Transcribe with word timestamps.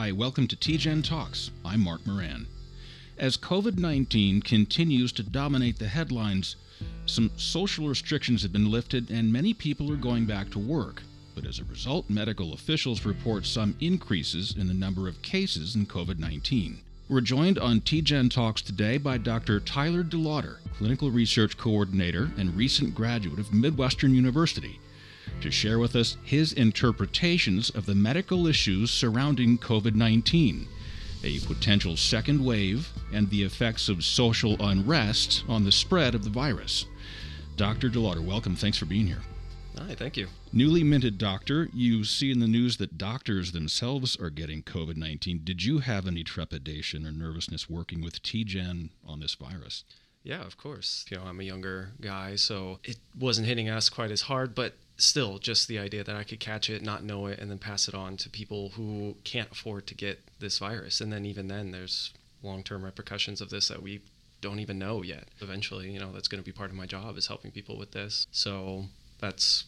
Hi, 0.00 0.12
welcome 0.12 0.46
to 0.46 0.54
TGen 0.54 1.02
Talks. 1.02 1.50
I'm 1.64 1.80
Mark 1.80 2.06
Moran. 2.06 2.46
As 3.18 3.36
COVID 3.36 3.78
19 3.78 4.42
continues 4.42 5.10
to 5.10 5.24
dominate 5.24 5.80
the 5.80 5.88
headlines, 5.88 6.54
some 7.06 7.32
social 7.36 7.88
restrictions 7.88 8.42
have 8.42 8.52
been 8.52 8.70
lifted 8.70 9.10
and 9.10 9.32
many 9.32 9.52
people 9.52 9.90
are 9.90 9.96
going 9.96 10.24
back 10.24 10.50
to 10.50 10.60
work. 10.60 11.02
But 11.34 11.46
as 11.46 11.58
a 11.58 11.64
result, 11.64 12.08
medical 12.08 12.52
officials 12.52 13.04
report 13.04 13.44
some 13.44 13.76
increases 13.80 14.56
in 14.56 14.68
the 14.68 14.72
number 14.72 15.08
of 15.08 15.20
cases 15.20 15.74
in 15.74 15.84
COVID 15.84 16.20
19. 16.20 16.78
We're 17.08 17.20
joined 17.20 17.58
on 17.58 17.80
TGen 17.80 18.30
Talks 18.30 18.62
today 18.62 18.98
by 18.98 19.18
Dr. 19.18 19.58
Tyler 19.58 20.04
DeLauder, 20.04 20.58
Clinical 20.76 21.10
Research 21.10 21.58
Coordinator 21.58 22.30
and 22.38 22.56
recent 22.56 22.94
graduate 22.94 23.40
of 23.40 23.52
Midwestern 23.52 24.14
University 24.14 24.78
to 25.40 25.50
share 25.50 25.78
with 25.78 25.94
us 25.94 26.16
his 26.22 26.52
interpretations 26.52 27.70
of 27.70 27.86
the 27.86 27.94
medical 27.94 28.46
issues 28.46 28.90
surrounding 28.90 29.58
COVID 29.58 29.94
19, 29.94 30.68
a 31.24 31.38
potential 31.40 31.96
second 31.96 32.44
wave, 32.44 32.88
and 33.12 33.28
the 33.30 33.42
effects 33.42 33.88
of 33.88 34.04
social 34.04 34.56
unrest 34.60 35.44
on 35.48 35.64
the 35.64 35.72
spread 35.72 36.14
of 36.14 36.24
the 36.24 36.30
virus. 36.30 36.86
Dr. 37.56 37.88
DeLauder, 37.88 38.24
welcome. 38.24 38.56
Thanks 38.56 38.78
for 38.78 38.86
being 38.86 39.06
here. 39.06 39.22
Hi, 39.78 39.94
thank 39.94 40.16
you. 40.16 40.26
Newly 40.52 40.82
minted 40.82 41.18
doctor, 41.18 41.68
you 41.72 42.02
see 42.02 42.32
in 42.32 42.40
the 42.40 42.48
news 42.48 42.78
that 42.78 42.98
doctors 42.98 43.52
themselves 43.52 44.16
are 44.16 44.30
getting 44.30 44.62
COVID 44.62 44.96
19. 44.96 45.42
Did 45.44 45.64
you 45.64 45.78
have 45.78 46.06
any 46.06 46.24
trepidation 46.24 47.06
or 47.06 47.12
nervousness 47.12 47.70
working 47.70 48.02
with 48.02 48.22
TGen 48.22 48.90
on 49.04 49.20
this 49.20 49.34
virus? 49.34 49.84
Yeah, 50.22 50.44
of 50.44 50.56
course. 50.56 51.06
You 51.10 51.18
know, 51.18 51.24
I'm 51.24 51.40
a 51.40 51.44
younger 51.44 51.92
guy, 52.00 52.36
so 52.36 52.80
it 52.84 52.98
wasn't 53.18 53.46
hitting 53.46 53.68
us 53.68 53.88
quite 53.88 54.10
as 54.10 54.22
hard, 54.22 54.54
but 54.54 54.74
still, 54.98 55.38
just 55.38 55.68
the 55.68 55.78
idea 55.78 56.04
that 56.04 56.16
I 56.16 56.24
could 56.24 56.40
catch 56.40 56.68
it, 56.68 56.82
not 56.82 57.04
know 57.04 57.26
it, 57.26 57.38
and 57.38 57.50
then 57.50 57.58
pass 57.58 57.88
it 57.88 57.94
on 57.94 58.16
to 58.18 58.28
people 58.28 58.70
who 58.70 59.16
can't 59.24 59.50
afford 59.50 59.86
to 59.86 59.94
get 59.94 60.20
this 60.40 60.58
virus. 60.58 61.00
And 61.00 61.12
then, 61.12 61.24
even 61.24 61.48
then, 61.48 61.70
there's 61.70 62.12
long 62.42 62.62
term 62.62 62.84
repercussions 62.84 63.40
of 63.40 63.50
this 63.50 63.68
that 63.68 63.82
we 63.82 64.00
don't 64.40 64.60
even 64.60 64.78
know 64.78 65.02
yet. 65.02 65.28
Eventually, 65.40 65.90
you 65.90 65.98
know, 65.98 66.12
that's 66.12 66.28
going 66.28 66.42
to 66.42 66.46
be 66.46 66.56
part 66.56 66.70
of 66.70 66.76
my 66.76 66.86
job 66.86 67.16
is 67.16 67.26
helping 67.26 67.50
people 67.50 67.76
with 67.76 67.92
this. 67.92 68.26
So 68.30 68.84
that's 69.20 69.64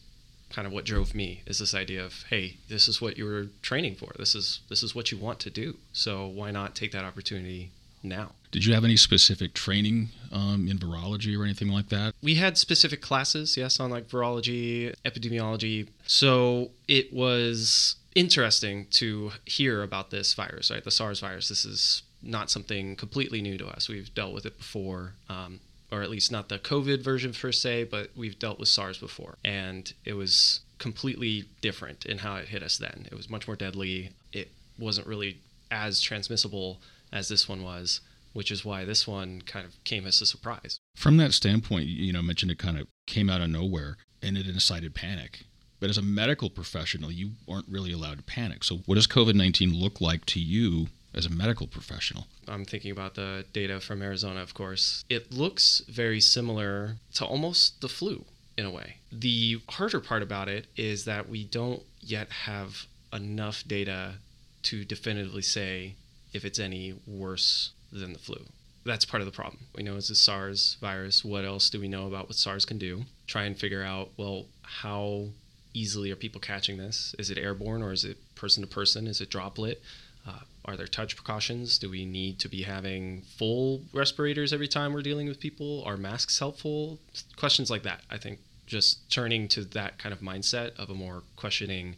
kind 0.49 0.67
of 0.67 0.73
what 0.73 0.85
drove 0.85 1.15
me 1.15 1.41
is 1.45 1.59
this 1.59 1.73
idea 1.73 2.03
of 2.03 2.25
hey 2.29 2.57
this 2.67 2.89
is 2.89 3.01
what 3.01 3.17
you 3.17 3.23
were 3.23 3.47
training 3.61 3.95
for 3.95 4.11
this 4.17 4.35
is 4.35 4.59
this 4.67 4.83
is 4.83 4.93
what 4.93 5.09
you 5.09 5.17
want 5.17 5.39
to 5.39 5.49
do 5.49 5.77
so 5.93 6.27
why 6.27 6.51
not 6.51 6.75
take 6.75 6.91
that 6.91 7.05
opportunity 7.05 7.71
now. 8.03 8.31
Did 8.51 8.65
you 8.65 8.73
have 8.73 8.83
any 8.83 8.97
specific 8.97 9.53
training 9.53 10.09
um, 10.31 10.67
in 10.67 10.77
virology 10.77 11.37
or 11.39 11.43
anything 11.43 11.69
like 11.69 11.89
that? 11.89 12.13
We 12.21 12.35
had 12.35 12.57
specific 12.57 13.01
classes, 13.01 13.55
yes, 13.55 13.79
on 13.79 13.89
like 13.89 14.07
virology, 14.09 14.93
epidemiology. 15.05 15.87
So 16.05 16.71
it 16.87 17.13
was 17.13 17.95
interesting 18.13 18.87
to 18.91 19.31
hear 19.45 19.83
about 19.83 20.11
this 20.11 20.33
virus, 20.33 20.69
right? 20.69 20.83
The 20.83 20.91
SARS 20.91 21.21
virus. 21.21 21.47
This 21.47 21.63
is 21.63 22.03
not 22.21 22.51
something 22.51 22.95
completely 22.95 23.41
new 23.41 23.57
to 23.57 23.67
us. 23.67 23.87
We've 23.87 24.13
dealt 24.13 24.33
with 24.33 24.45
it 24.45 24.57
before, 24.57 25.13
um, 25.29 25.59
or 25.91 26.01
at 26.01 26.09
least 26.09 26.31
not 26.31 26.49
the 26.49 26.59
COVID 26.59 27.01
version 27.01 27.33
per 27.33 27.51
se, 27.51 27.85
but 27.85 28.11
we've 28.15 28.37
dealt 28.37 28.59
with 28.59 28.69
SARS 28.69 28.97
before. 28.97 29.37
And 29.43 29.91
it 30.05 30.13
was 30.13 30.59
completely 30.77 31.45
different 31.61 32.05
in 32.05 32.19
how 32.19 32.35
it 32.35 32.49
hit 32.49 32.63
us 32.63 32.77
then. 32.77 33.07
It 33.11 33.15
was 33.15 33.29
much 33.29 33.47
more 33.47 33.55
deadly. 33.55 34.11
It 34.33 34.51
wasn't 34.77 35.07
really 35.07 35.37
as 35.69 36.01
transmissible 36.01 36.81
as 37.13 37.27
this 37.27 37.47
one 37.47 37.63
was, 37.63 38.01
which 38.33 38.51
is 38.51 38.65
why 38.65 38.85
this 38.85 39.07
one 39.07 39.41
kind 39.41 39.65
of 39.65 39.81
came 39.83 40.05
as 40.05 40.21
a 40.21 40.25
surprise. 40.25 40.79
From 40.95 41.17
that 41.17 41.33
standpoint, 41.33 41.87
you 41.87 42.13
know, 42.13 42.21
mentioned 42.21 42.51
it 42.51 42.59
kind 42.59 42.79
of 42.79 42.87
came 43.07 43.29
out 43.29 43.41
of 43.41 43.49
nowhere 43.49 43.97
and 44.21 44.37
it 44.37 44.47
incited 44.47 44.95
panic. 44.95 45.43
But 45.79 45.89
as 45.89 45.97
a 45.97 46.03
medical 46.03 46.49
professional, 46.49 47.11
you 47.11 47.31
aren't 47.49 47.67
really 47.67 47.91
allowed 47.91 48.17
to 48.17 48.23
panic. 48.23 48.63
So, 48.63 48.77
what 48.85 48.95
does 48.95 49.07
COVID 49.07 49.33
19 49.33 49.73
look 49.73 49.99
like 49.99 50.25
to 50.27 50.39
you 50.39 50.87
as 51.13 51.25
a 51.25 51.29
medical 51.29 51.65
professional? 51.65 52.27
I'm 52.47 52.65
thinking 52.65 52.91
about 52.91 53.15
the 53.15 53.45
data 53.51 53.79
from 53.79 54.01
Arizona, 54.01 54.41
of 54.41 54.53
course. 54.53 55.03
It 55.09 55.31
looks 55.31 55.81
very 55.89 56.21
similar 56.21 56.97
to 57.15 57.25
almost 57.25 57.81
the 57.81 57.89
flu 57.89 58.25
in 58.57 58.65
a 58.65 58.71
way. 58.71 58.97
The 59.11 59.59
harder 59.69 59.99
part 59.99 60.21
about 60.21 60.47
it 60.47 60.67
is 60.77 61.05
that 61.05 61.27
we 61.27 61.43
don't 61.43 61.81
yet 61.99 62.29
have 62.29 62.85
enough 63.11 63.63
data 63.67 64.15
to 64.63 64.85
definitively 64.85 65.41
say 65.41 65.95
if 66.33 66.45
it's 66.45 66.59
any 66.59 66.93
worse 67.07 67.71
than 67.91 68.13
the 68.13 68.19
flu. 68.19 68.45
That's 68.85 69.05
part 69.05 69.21
of 69.21 69.25
the 69.25 69.31
problem. 69.31 69.67
We 69.75 69.83
know 69.83 69.95
it's 69.95 70.09
a 70.09 70.15
SARS 70.15 70.77
virus. 70.81 71.23
What 71.23 71.45
else 71.45 71.69
do 71.69 71.79
we 71.79 71.87
know 71.87 72.07
about 72.07 72.27
what 72.27 72.35
SARS 72.35 72.65
can 72.65 72.77
do? 72.77 73.03
Try 73.27 73.43
and 73.43 73.57
figure 73.57 73.83
out, 73.83 74.09
well, 74.17 74.45
how 74.63 75.27
easily 75.73 76.11
are 76.11 76.15
people 76.15 76.41
catching 76.41 76.77
this? 76.77 77.15
Is 77.19 77.29
it 77.29 77.37
airborne 77.37 77.83
or 77.83 77.91
is 77.91 78.03
it 78.03 78.17
person 78.35 78.61
to 78.61 78.67
person? 78.67 79.07
Is 79.07 79.21
it 79.21 79.29
droplet? 79.29 79.81
Uh, 80.27 80.39
are 80.65 80.77
there 80.77 80.87
touch 80.87 81.15
precautions? 81.15 81.77
Do 81.77 81.89
we 81.89 82.05
need 82.05 82.39
to 82.39 82.49
be 82.49 82.63
having 82.63 83.21
full 83.37 83.81
respirators 83.93 84.53
every 84.53 84.67
time 84.67 84.93
we're 84.93 85.01
dealing 85.01 85.27
with 85.27 85.39
people? 85.39 85.83
Are 85.85 85.97
masks 85.97 86.39
helpful? 86.39 86.99
Questions 87.35 87.69
like 87.69 87.83
that. 87.83 88.01
I 88.09 88.17
think 88.17 88.39
just 88.67 89.09
turning 89.11 89.47
to 89.49 89.63
that 89.65 89.97
kind 89.97 90.13
of 90.13 90.21
mindset 90.21 90.77
of 90.77 90.89
a 90.89 90.93
more 90.93 91.23
questioning 91.35 91.95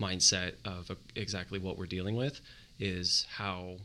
mindset 0.00 0.54
of 0.64 0.90
exactly 1.14 1.58
what 1.58 1.78
we're 1.78 1.86
dealing 1.86 2.16
with 2.16 2.40
is 2.80 3.26
how, 3.36 3.76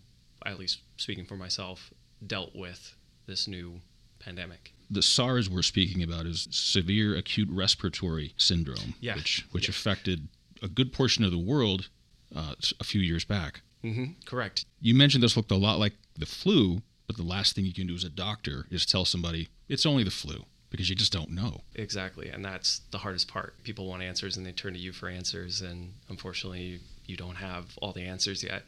at 0.46 0.60
least 0.60 0.80
speaking 0.98 1.26
for 1.26 1.36
myself, 1.36 1.94
dealt 2.26 2.56
with 2.56 2.96
this 3.26 3.48
new 3.48 3.82
pandemic. 4.20 4.74
The 4.90 5.02
SARS 5.02 5.50
we're 5.50 5.64
speaking 5.64 6.04
about 6.04 6.26
is 6.26 6.48
severe 6.52 7.16
acute 7.16 7.50
respiratory 7.52 8.34
syndrome, 8.38 8.96
yeah. 9.00 9.16
which 9.16 9.46
which 9.52 9.68
yeah. 9.68 9.72
affected 9.72 10.28
a 10.62 10.68
good 10.68 10.94
portion 10.94 11.24
of 11.24 11.32
the 11.32 11.38
world 11.38 11.90
uh, 12.36 12.56
a 12.80 12.84
few 12.84 13.02
years 13.02 13.26
back. 13.26 13.62
Mm-hmm. 13.84 14.14
Correct. 14.26 14.66
You 14.80 14.94
mentioned 14.94 15.24
this 15.24 15.36
looked 15.36 15.52
a 15.52 15.56
lot 15.56 15.80
like 15.80 15.94
the 16.18 16.26
flu, 16.26 16.82
but 17.08 17.18
the 17.18 17.24
last 17.24 17.56
thing 17.56 17.66
you 17.66 17.74
can 17.74 17.88
do 17.88 17.96
as 17.96 18.04
a 18.04 18.10
doctor 18.10 18.66
is 18.70 18.86
tell 18.86 19.06
somebody 19.06 19.50
it's 19.68 19.86
only 19.86 20.04
the 20.04 20.12
flu 20.12 20.46
because 20.70 20.90
you 20.90 20.96
just 20.96 21.12
don't 21.14 21.30
know. 21.30 21.62
Exactly, 21.76 22.30
and 22.30 22.44
that's 22.44 22.82
the 22.92 22.98
hardest 23.00 23.28
part. 23.28 23.62
People 23.64 23.88
want 23.88 24.02
answers 24.02 24.38
and 24.38 24.46
they 24.46 24.52
turn 24.52 24.74
to 24.74 24.80
you 24.80 24.92
for 24.92 25.08
answers, 25.08 25.62
and 25.62 25.94
unfortunately, 26.10 26.80
you 27.06 27.16
don't 27.18 27.36
have 27.36 27.78
all 27.82 27.92
the 27.92 28.02
answers 28.02 28.44
yet. 28.44 28.64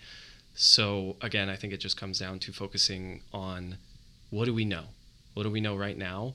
So 0.56 1.18
again, 1.22 1.50
I 1.50 1.58
think 1.58 1.74
it 1.74 1.80
just 1.80 1.98
comes 1.98 2.20
down 2.20 2.40
to 2.40 2.54
focusing 2.54 3.22
on 3.34 3.78
what 4.30 4.46
do 4.46 4.54
we 4.54 4.66
know? 4.66 4.86
What 5.34 5.44
do 5.44 5.52
we 5.52 5.62
know 5.62 5.76
right 5.76 5.98
now? 5.98 6.34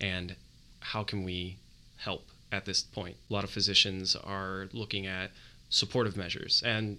And 0.00 0.36
how 0.80 1.02
can 1.02 1.24
we 1.24 1.56
help 1.96 2.26
at 2.52 2.66
this 2.66 2.82
point? 2.82 3.16
A 3.30 3.32
lot 3.32 3.44
of 3.44 3.50
physicians 3.50 4.14
are 4.14 4.68
looking 4.72 5.06
at 5.06 5.30
supportive 5.70 6.16
measures 6.16 6.62
and 6.64 6.98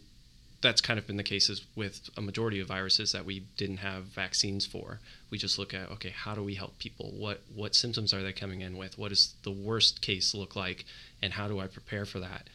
that's 0.61 0.81
kind 0.81 0.97
of 0.97 1.05
been 1.05 1.17
the 1.17 1.23
cases 1.23 1.63
with 1.75 2.09
a 2.17 2.21
majority 2.21 2.59
of 2.59 2.67
viruses 2.67 3.11
that 3.11 3.23
we 3.23 3.41
didn't 3.55 3.77
have 3.77 4.05
vaccines 4.05 4.65
for. 4.65 4.99
We 5.29 5.37
just 5.37 5.59
look 5.59 5.75
at 5.75 5.91
okay, 5.91 6.09
how 6.09 6.33
do 6.33 6.43
we 6.43 6.55
help 6.55 6.79
people? 6.79 7.11
What 7.15 7.41
what 7.53 7.75
symptoms 7.75 8.13
are 8.13 8.23
they 8.23 8.33
coming 8.33 8.61
in 8.61 8.75
with? 8.75 8.97
What 8.97 9.09
does 9.09 9.35
the 9.43 9.51
worst 9.51 10.01
case 10.01 10.33
look 10.33 10.55
like, 10.55 10.85
and 11.21 11.33
how 11.33 11.47
do 11.47 11.59
I 11.59 11.67
prepare 11.67 12.05
for 12.05 12.19
that? 12.19 12.49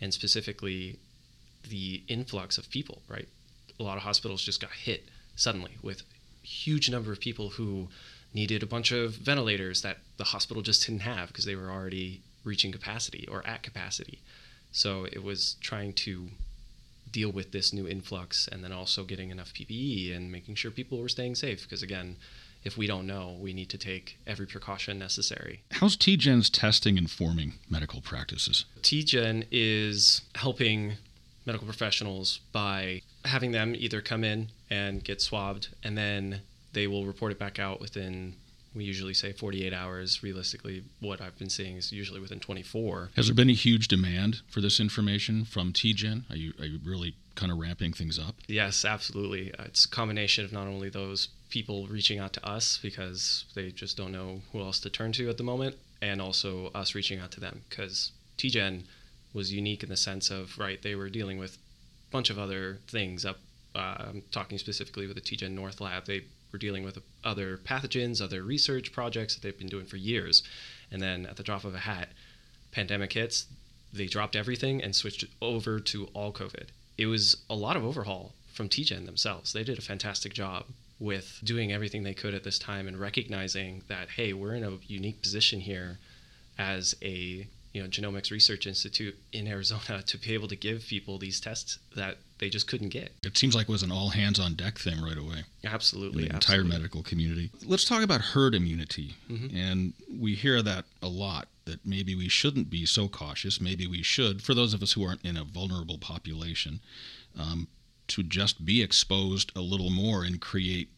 And 0.00 0.12
specifically, 0.12 0.98
the 1.68 2.02
influx 2.08 2.58
of 2.58 2.68
people, 2.68 3.02
right? 3.08 3.28
A 3.78 3.82
lot 3.82 3.96
of 3.96 4.02
hospitals 4.02 4.42
just 4.42 4.60
got 4.60 4.70
hit 4.70 5.08
suddenly 5.36 5.76
with 5.82 6.02
a 6.02 6.46
huge 6.46 6.90
number 6.90 7.12
of 7.12 7.20
people 7.20 7.50
who 7.50 7.88
needed 8.34 8.62
a 8.62 8.66
bunch 8.66 8.92
of 8.92 9.14
ventilators 9.14 9.82
that 9.82 9.98
the 10.16 10.24
hospital 10.24 10.62
just 10.62 10.86
didn't 10.86 11.02
have 11.02 11.28
because 11.28 11.44
they 11.44 11.56
were 11.56 11.70
already 11.70 12.22
reaching 12.44 12.72
capacity 12.72 13.26
or 13.30 13.46
at 13.46 13.62
capacity. 13.62 14.20
So 14.72 15.04
it 15.04 15.22
was 15.22 15.56
trying 15.60 15.92
to 15.94 16.28
deal 17.10 17.30
with 17.30 17.52
this 17.52 17.72
new 17.72 17.86
influx 17.86 18.48
and 18.48 18.64
then 18.64 18.72
also 18.72 19.04
getting 19.04 19.30
enough 19.30 19.52
PPE 19.52 20.16
and 20.16 20.32
making 20.32 20.54
sure 20.54 20.70
people 20.70 20.98
were 20.98 21.10
staying 21.10 21.34
safe 21.34 21.62
because 21.62 21.82
again, 21.82 22.16
if 22.64 22.78
we 22.78 22.86
don't 22.86 23.06
know, 23.06 23.36
we 23.40 23.52
need 23.52 23.68
to 23.70 23.78
take 23.78 24.18
every 24.26 24.46
precaution 24.46 24.98
necessary. 24.98 25.62
How's 25.72 25.96
TGen's 25.96 26.48
testing 26.48 26.96
informing 26.96 27.54
medical 27.68 28.00
practices? 28.00 28.64
TGen 28.82 29.46
is 29.50 30.22
helping 30.36 30.94
medical 31.44 31.66
professionals 31.66 32.40
by 32.52 33.02
having 33.24 33.52
them 33.52 33.74
either 33.76 34.00
come 34.00 34.24
in 34.24 34.48
and 34.70 35.04
get 35.04 35.20
swabbed 35.20 35.68
and 35.82 35.96
then 35.96 36.42
they 36.72 36.86
will 36.86 37.04
report 37.04 37.32
it 37.32 37.38
back 37.38 37.58
out 37.58 37.80
within 37.80 38.34
we 38.74 38.84
usually 38.84 39.12
say 39.12 39.32
48 39.32 39.74
hours. 39.74 40.22
Realistically 40.22 40.84
what 41.00 41.20
i've 41.20 41.38
been 41.38 41.50
seeing 41.50 41.76
is 41.76 41.92
usually 41.92 42.20
within 42.20 42.40
24 42.40 43.10
has 43.16 43.26
there 43.26 43.34
been 43.34 43.50
a 43.50 43.54
huge 43.54 43.88
demand 43.88 44.40
for 44.48 44.60
this 44.60 44.80
information 44.80 45.44
from 45.44 45.72
tgen? 45.72 46.30
Are 46.30 46.36
you, 46.36 46.52
are 46.58 46.66
you 46.66 46.78
really 46.84 47.14
kind 47.34 47.50
of 47.50 47.58
ramping 47.58 47.92
things 47.92 48.18
up? 48.18 48.36
Yes 48.46 48.84
absolutely. 48.84 49.54
Uh, 49.54 49.64
it's 49.64 49.84
a 49.84 49.88
combination 49.88 50.44
of 50.44 50.52
not 50.52 50.66
only 50.66 50.88
those 50.88 51.28
people 51.50 51.86
reaching 51.86 52.18
out 52.18 52.32
to 52.32 52.46
us 52.46 52.78
because 52.82 53.44
they 53.54 53.70
just 53.70 53.96
don't 53.96 54.12
know 54.12 54.40
who 54.52 54.60
else 54.60 54.80
to 54.80 54.90
turn 54.90 55.12
to 55.12 55.28
at 55.28 55.36
the 55.36 55.42
moment 55.42 55.76
and 56.00 56.20
also 56.20 56.70
us 56.74 56.94
reaching 56.94 57.18
out 57.20 57.30
to 57.32 57.40
them 57.40 57.62
because 57.68 58.12
tgen 58.38 58.84
was 59.32 59.52
unique 59.52 59.82
in 59.82 59.88
the 59.88 59.96
sense 59.96 60.30
of 60.30 60.58
right 60.58 60.82
they 60.82 60.94
were 60.94 61.08
dealing 61.08 61.38
with 61.38 61.56
a 61.56 62.12
bunch 62.12 62.30
of 62.30 62.38
other 62.38 62.78
things 62.88 63.24
up 63.24 63.38
uh, 63.74 63.96
i'm 64.08 64.22
talking 64.30 64.58
specifically 64.58 65.06
with 65.06 65.16
the 65.16 65.22
tgen 65.22 65.52
north 65.52 65.80
lab. 65.80 66.06
They 66.06 66.22
were 66.52 66.58
dealing 66.58 66.84
with 66.84 66.98
other 67.24 67.56
pathogens 67.56 68.20
other 68.20 68.42
research 68.42 68.92
projects 68.92 69.34
that 69.34 69.42
they've 69.42 69.58
been 69.58 69.68
doing 69.68 69.86
for 69.86 69.96
years. 69.96 70.42
And 70.90 71.00
then 71.00 71.24
at 71.24 71.36
the 71.36 71.42
drop 71.42 71.64
of 71.64 71.74
a 71.74 71.78
hat 71.78 72.10
pandemic 72.70 73.14
hits 73.14 73.46
they 73.92 74.06
dropped 74.06 74.36
everything 74.36 74.82
and 74.82 74.94
switched 74.94 75.24
over 75.40 75.80
to 75.80 76.06
all 76.14 76.32
covid. 76.32 76.68
It 76.98 77.06
was 77.06 77.38
a 77.48 77.54
lot 77.54 77.76
of 77.76 77.84
overhaul 77.84 78.34
from 78.52 78.68
TGen 78.68 79.06
themselves. 79.06 79.52
They 79.52 79.64
did 79.64 79.78
a 79.78 79.82
fantastic 79.82 80.34
job 80.34 80.66
with 80.98 81.40
doing 81.42 81.72
everything 81.72 82.02
they 82.02 82.14
could 82.14 82.34
at 82.34 82.44
this 82.44 82.58
time 82.58 82.86
and 82.86 82.98
recognizing 82.98 83.82
that 83.88 84.10
hey, 84.10 84.32
we're 84.32 84.54
in 84.54 84.64
a 84.64 84.78
unique 84.86 85.22
position 85.22 85.60
here 85.60 85.98
as 86.58 86.94
a 87.02 87.46
you 87.72 87.82
know 87.82 87.88
genomics 87.88 88.30
research 88.30 88.66
institute 88.66 89.16
in 89.32 89.46
Arizona 89.48 90.02
to 90.06 90.18
be 90.18 90.34
able 90.34 90.48
to 90.48 90.56
give 90.56 90.82
people 90.86 91.18
these 91.18 91.40
tests 91.40 91.78
that 91.96 92.18
they 92.38 92.48
just 92.50 92.66
couldn't 92.66 92.88
get. 92.88 93.12
It 93.22 93.38
seems 93.38 93.54
like 93.54 93.68
it 93.68 93.72
was 93.72 93.82
an 93.84 93.92
all 93.92 94.08
hands 94.10 94.40
on 94.40 94.54
deck 94.54 94.78
thing 94.78 95.00
right 95.00 95.16
away. 95.16 95.44
Absolutely, 95.64 96.24
the 96.26 96.34
absolutely. 96.34 96.34
entire 96.34 96.64
medical 96.64 97.02
community. 97.02 97.50
Let's 97.64 97.84
talk 97.84 98.02
about 98.02 98.20
herd 98.20 98.54
immunity, 98.54 99.14
Mhm. 99.30 99.54
and 99.54 99.92
we 100.10 100.34
hear 100.34 100.60
that 100.62 100.84
a 101.00 101.08
lot. 101.08 101.48
That 101.64 101.86
maybe 101.86 102.16
we 102.16 102.28
shouldn't 102.28 102.68
be 102.70 102.84
so 102.86 103.06
cautious. 103.06 103.60
Maybe 103.60 103.86
we 103.86 104.02
should, 104.02 104.42
for 104.42 104.52
those 104.52 104.74
of 104.74 104.82
us 104.82 104.92
who 104.94 105.04
aren't 105.04 105.22
in 105.24 105.36
a 105.36 105.44
vulnerable 105.44 105.96
population, 105.96 106.80
um, 107.38 107.68
to 108.08 108.24
just 108.24 108.64
be 108.64 108.82
exposed 108.82 109.52
a 109.54 109.60
little 109.60 109.88
more 109.90 110.24
and 110.24 110.40
create 110.40 110.88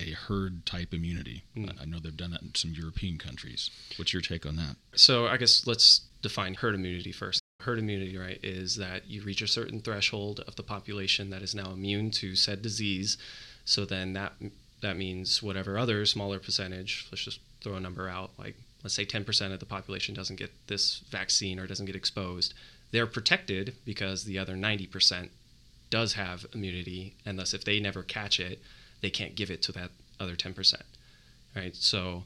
a 0.00 0.10
herd 0.10 0.66
type 0.66 0.92
immunity. 0.92 1.44
Mm. 1.56 1.80
I 1.80 1.84
know 1.84 1.98
they've 1.98 2.16
done 2.16 2.30
that 2.32 2.42
in 2.42 2.54
some 2.54 2.72
European 2.72 3.18
countries. 3.18 3.70
What's 3.96 4.12
your 4.12 4.22
take 4.22 4.46
on 4.46 4.56
that? 4.56 4.76
So 4.94 5.26
I 5.26 5.36
guess 5.36 5.66
let's 5.66 6.02
define 6.22 6.54
herd 6.54 6.74
immunity 6.74 7.12
first. 7.12 7.40
Herd 7.60 7.78
immunity, 7.78 8.16
right, 8.16 8.38
is 8.42 8.76
that 8.76 9.08
you 9.08 9.22
reach 9.22 9.42
a 9.42 9.46
certain 9.46 9.80
threshold 9.80 10.40
of 10.46 10.56
the 10.56 10.62
population 10.62 11.30
that 11.30 11.42
is 11.42 11.54
now 11.54 11.70
immune 11.72 12.10
to 12.12 12.36
said 12.36 12.62
disease. 12.62 13.16
So 13.64 13.84
then 13.84 14.12
that 14.12 14.34
that 14.82 14.96
means 14.96 15.42
whatever 15.42 15.78
other 15.78 16.04
smaller 16.04 16.38
percentage, 16.38 17.06
let's 17.10 17.24
just 17.24 17.40
throw 17.62 17.74
a 17.74 17.80
number 17.80 18.08
out, 18.08 18.30
like 18.38 18.56
let's 18.82 18.94
say 18.94 19.06
10% 19.06 19.52
of 19.52 19.58
the 19.58 19.66
population 19.66 20.14
doesn't 20.14 20.36
get 20.36 20.52
this 20.68 20.98
vaccine 21.10 21.58
or 21.58 21.66
doesn't 21.66 21.86
get 21.86 21.96
exposed, 21.96 22.54
they're 22.92 23.06
protected 23.06 23.74
because 23.84 24.24
the 24.24 24.38
other 24.38 24.54
90% 24.54 25.30
does 25.90 26.12
have 26.12 26.46
immunity, 26.52 27.14
and 27.24 27.38
thus 27.38 27.54
if 27.54 27.64
they 27.64 27.80
never 27.80 28.02
catch 28.02 28.38
it, 28.38 28.60
they 29.00 29.10
can't 29.10 29.34
give 29.34 29.50
it 29.50 29.62
to 29.62 29.72
that 29.72 29.90
other 30.18 30.36
10%. 30.36 30.82
Right? 31.54 31.74
So 31.74 32.24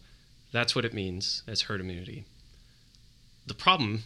that's 0.53 0.75
what 0.75 0.85
it 0.85 0.95
means 0.95 1.43
as 1.47 1.63
herd 1.63 1.81
immunity. 1.81 2.25
The 3.47 3.55
problem 3.55 4.05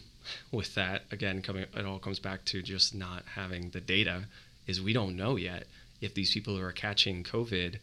with 0.51 0.75
that, 0.75 1.03
again, 1.11 1.41
coming 1.41 1.65
it 1.75 1.85
all 1.85 1.99
comes 1.99 2.19
back 2.19 2.45
to 2.45 2.61
just 2.61 2.95
not 2.95 3.23
having 3.35 3.69
the 3.71 3.81
data, 3.81 4.25
is 4.67 4.81
we 4.81 4.93
don't 4.93 5.15
know 5.15 5.35
yet 5.35 5.67
if 6.01 6.13
these 6.13 6.33
people 6.33 6.55
who 6.55 6.63
are 6.63 6.71
catching 6.71 7.23
COVID 7.23 7.77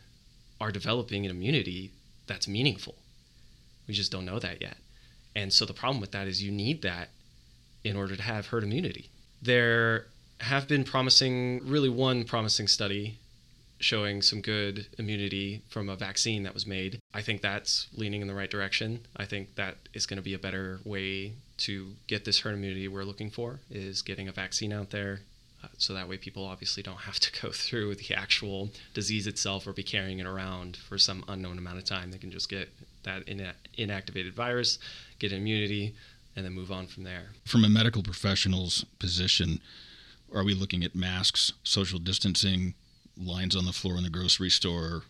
are 0.61 0.73
developing 0.73 1.25
an 1.25 1.31
immunity 1.31 1.93
that's 2.26 2.49
meaningful. 2.49 2.94
We 3.87 3.94
just 3.94 4.12
don't 4.12 4.25
know 4.25 4.38
that 4.38 4.61
yet. 4.61 4.76
And 5.35 5.52
so 5.52 5.64
the 5.64 5.73
problem 5.73 6.00
with 6.00 6.12
that 6.12 6.26
is 6.26 6.43
you 6.43 6.52
need 6.52 6.82
that 6.82 7.08
in 7.85 7.96
order 7.96 8.17
to 8.17 8.23
have 8.23 8.46
herd 8.46 8.62
immunity. 8.62 9.11
There 9.40 10.06
have 10.38 10.69
been 10.69 10.85
promising, 10.85 11.61
really 11.64 11.88
one 11.88 12.25
promising 12.25 12.69
study 12.69 13.19
showing 13.82 14.23
some 14.23 14.40
good 14.40 14.87
immunity 14.96 15.61
from 15.69 15.88
a 15.88 15.96
vaccine 15.96 16.44
that 16.44 16.55
was 16.55 16.67
made. 16.67 17.00
I 17.12 17.20
think 17.20 17.43
that's 17.43 17.88
leaning 17.94 18.23
in 18.23 18.29
the 18.29 18.34
right 18.34 18.50
direction. 18.50 19.00
I 19.17 19.25
think 19.25 19.56
that 19.56 19.76
is 19.93 20.06
going 20.06 20.19
to 20.19 20.23
be 20.23 20.34
a 20.34 20.38
better 20.38 20.81
way 20.84 21.32
to 21.58 21.93
get 22.06 22.25
this 22.25 22.40
herd 22.40 22.55
immunity 22.55 22.87
we're 22.88 23.05
looking 23.05 23.31
for 23.31 23.58
is 23.70 24.02
getting 24.02 24.29
a 24.29 24.32
vaccine 24.32 24.73
out 24.73 24.90
there 24.90 25.20
uh, 25.62 25.69
so 25.79 25.94
that 25.94 26.08
way 26.08 26.17
people 26.17 26.44
obviously 26.44 26.82
don't 26.82 27.00
have 27.00 27.19
to 27.19 27.40
go 27.40 27.50
through 27.52 27.96
the 27.96 28.14
actual 28.14 28.70
disease 28.94 29.26
itself 29.26 29.67
or 29.67 29.73
be 29.73 29.82
carrying 29.82 30.20
it 30.20 30.26
around 30.26 30.76
for 30.76 30.96
some 30.96 31.25
unknown 31.28 31.58
amount 31.58 31.78
of 31.78 31.85
time. 31.85 32.11
They 32.11 32.19
can 32.19 32.31
just 32.31 32.49
get 32.49 32.69
that 33.02 33.28
ina- 33.28 33.55
inactivated 33.76 34.32
virus, 34.32 34.78
get 35.19 35.32
immunity, 35.32 35.94
and 36.37 36.44
then 36.44 36.52
move 36.52 36.70
on 36.70 36.87
from 36.87 37.02
there. 37.02 37.31
From 37.44 37.64
a 37.64 37.69
medical 37.69 38.02
professional's 38.02 38.85
position, 38.99 39.61
are 40.35 40.44
we 40.44 40.55
looking 40.55 40.82
at 40.82 40.94
masks, 40.94 41.52
social 41.62 41.99
distancing, 41.99 42.75
lines 43.17 43.55
on 43.56 43.64
the 43.64 43.73
floor 43.73 43.97
in 43.97 44.03
the 44.03 44.11
grocery 44.11 44.50
store, 44.50 45.03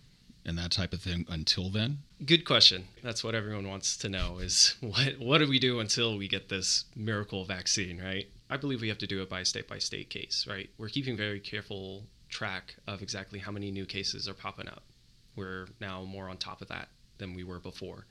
and 0.45 0.59
that 0.59 0.73
type 0.73 0.93
of 0.93 1.01
thing 1.01 1.27
until 1.29 1.71
then? 1.71 1.99
Good 2.25 2.45
question. 2.45 2.89
That's 3.03 3.23
what 3.23 3.35
everyone 3.35 3.69
wants 3.69 3.97
to 3.99 4.09
know 4.09 4.39
is 4.39 4.75
what 4.81 5.19
what 5.19 5.39
do 5.39 5.49
we 5.49 5.59
do 5.59 5.81
until 5.81 6.17
we 6.17 6.29
get 6.29 6.49
this 6.49 6.85
miracle 6.97 7.45
vaccine, 7.45 8.01
right? 8.01 8.29
I 8.51 8.57
believe 8.57 8.81
we 8.81 8.89
have 8.89 8.99
to 8.99 9.07
do 9.07 9.23
it 9.23 9.29
by 9.29 9.43
state 9.45 9.69
by 9.69 9.79
state 9.79 10.11
case, 10.11 10.47
right? 10.49 10.69
We're 10.79 10.89
keeping 10.89 11.17
very 11.17 11.41
careful 11.41 12.05
track 12.29 12.77
of 12.87 13.03
exactly 13.03 13.39
how 13.39 13.53
many 13.53 13.71
new 13.71 13.87
cases 13.87 14.29
are 14.29 14.35
popping 14.35 14.69
up. 14.69 14.85
We're 15.37 15.69
now 15.81 16.03
more 16.03 16.29
on 16.29 16.37
top 16.37 16.61
of 16.61 16.69
that 16.69 16.89
than 17.19 17.35
we 17.35 17.45
were 17.45 17.61
before. 17.61 18.07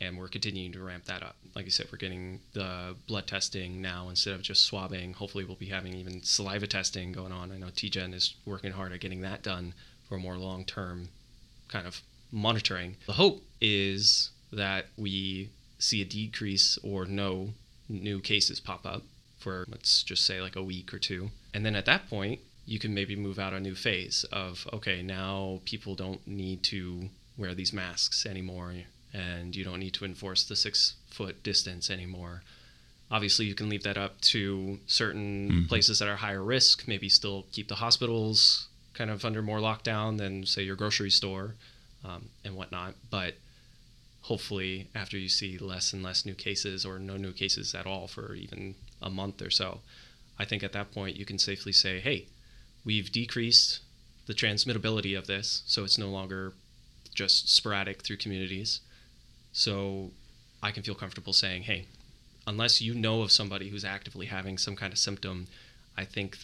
And 0.00 0.16
we're 0.16 0.28
continuing 0.28 0.72
to 0.72 0.82
ramp 0.82 1.04
that 1.06 1.22
up. 1.22 1.36
Like 1.54 1.66
you 1.66 1.70
said, 1.70 1.88
we're 1.92 1.98
getting 1.98 2.40
the 2.54 2.96
blood 3.06 3.26
testing 3.26 3.82
now 3.82 4.08
instead 4.08 4.34
of 4.34 4.40
just 4.40 4.64
swabbing. 4.64 5.12
Hopefully, 5.12 5.44
we'll 5.44 5.56
be 5.56 5.66
having 5.66 5.94
even 5.94 6.22
saliva 6.22 6.66
testing 6.66 7.12
going 7.12 7.32
on. 7.32 7.52
I 7.52 7.58
know 7.58 7.66
TGen 7.66 8.14
is 8.14 8.34
working 8.46 8.72
hard 8.72 8.92
at 8.92 9.00
getting 9.00 9.20
that 9.20 9.42
done 9.42 9.74
for 10.08 10.18
more 10.18 10.36
long 10.36 10.64
term 10.64 11.10
kind 11.68 11.86
of 11.86 12.00
monitoring. 12.32 12.96
The 13.06 13.12
hope 13.12 13.42
is 13.60 14.30
that 14.52 14.86
we 14.96 15.50
see 15.78 16.02
a 16.02 16.04
decrease 16.04 16.78
or 16.82 17.04
no 17.04 17.50
new 17.88 18.20
cases 18.20 18.60
pop 18.60 18.86
up 18.86 19.02
for, 19.38 19.66
let's 19.68 20.02
just 20.02 20.24
say, 20.24 20.40
like 20.40 20.56
a 20.56 20.62
week 20.62 20.94
or 20.94 20.98
two. 20.98 21.30
And 21.52 21.64
then 21.64 21.74
at 21.74 21.86
that 21.86 22.08
point, 22.08 22.40
you 22.66 22.78
can 22.78 22.94
maybe 22.94 23.16
move 23.16 23.38
out 23.38 23.52
a 23.52 23.60
new 23.60 23.74
phase 23.74 24.24
of, 24.32 24.66
okay, 24.72 25.02
now 25.02 25.60
people 25.64 25.94
don't 25.94 26.26
need 26.26 26.62
to 26.64 27.08
wear 27.36 27.54
these 27.54 27.72
masks 27.72 28.26
anymore 28.26 28.72
and 29.12 29.54
you 29.56 29.64
don't 29.64 29.80
need 29.80 29.94
to 29.94 30.04
enforce 30.04 30.44
the 30.44 30.56
six 30.56 30.94
foot 31.10 31.42
distance 31.42 31.90
anymore. 31.90 32.42
Obviously, 33.10 33.46
you 33.46 33.54
can 33.54 33.68
leave 33.68 33.82
that 33.82 33.98
up 33.98 34.20
to 34.20 34.78
certain 34.86 35.50
Mhm. 35.50 35.68
places 35.68 35.98
that 35.98 36.08
are 36.08 36.16
higher 36.16 36.44
risk, 36.44 36.86
maybe 36.86 37.08
still 37.08 37.46
keep 37.52 37.66
the 37.68 37.76
hospitals 37.76 38.68
kind 38.94 39.10
of 39.10 39.24
under 39.24 39.42
more 39.42 39.58
lockdown 39.58 40.18
than, 40.18 40.46
say, 40.46 40.62
your 40.62 40.76
grocery 40.76 41.10
store 41.10 41.56
um, 42.04 42.30
and 42.44 42.54
whatnot. 42.56 42.94
But 43.10 43.36
hopefully, 44.22 44.88
after 44.94 45.18
you 45.18 45.28
see 45.28 45.58
less 45.58 45.92
and 45.92 46.02
less 46.02 46.24
new 46.24 46.34
cases 46.34 46.84
or 46.86 46.98
no 46.98 47.16
new 47.16 47.32
cases 47.32 47.74
at 47.74 47.86
all 47.86 48.06
for 48.06 48.34
even 48.34 48.74
a 49.02 49.10
month 49.10 49.42
or 49.42 49.50
so, 49.50 49.80
I 50.38 50.44
think 50.44 50.62
at 50.62 50.72
that 50.72 50.92
point 50.92 51.16
you 51.16 51.24
can 51.26 51.38
safely 51.38 51.72
say, 51.72 52.00
hey, 52.00 52.26
we've 52.84 53.10
decreased 53.12 53.80
the 54.26 54.34
transmittability 54.34 55.18
of 55.18 55.26
this, 55.26 55.62
so 55.66 55.84
it's 55.84 55.98
no 55.98 56.08
longer 56.10 56.52
just 57.14 57.48
sporadic 57.48 58.02
through 58.02 58.16
communities. 58.18 58.80
So 59.52 60.10
I 60.62 60.70
can 60.70 60.82
feel 60.82 60.94
comfortable 60.94 61.32
saying, 61.32 61.62
hey, 61.62 61.86
unless 62.46 62.80
you 62.80 62.94
know 62.94 63.22
of 63.22 63.32
somebody 63.32 63.68
who's 63.68 63.84
actively 63.84 64.26
having 64.26 64.58
some 64.58 64.76
kind 64.76 64.92
of 64.92 64.98
symptom, 64.98 65.46
I 65.96 66.04
think 66.04 66.38